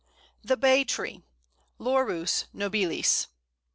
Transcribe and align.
The 0.43 0.57
Bay 0.57 0.83
Tree 0.83 1.21
(Laurus 1.77 2.45
nobilis). 2.55 3.27